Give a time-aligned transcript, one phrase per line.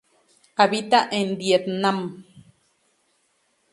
[0.57, 1.99] Habita en Vietnam.